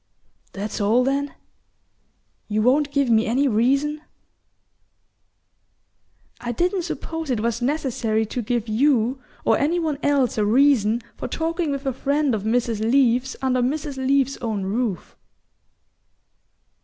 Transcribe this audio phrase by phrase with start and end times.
[0.53, 1.35] "That's all then?
[2.47, 4.01] You won't give me any reason?"
[6.39, 11.03] "I didn't suppose it was necessary to give you or any one else a reason
[11.17, 12.79] for talking with a friend of Mrs.
[12.79, 13.97] Leath's under Mrs.
[13.97, 15.15] Leath's own roof."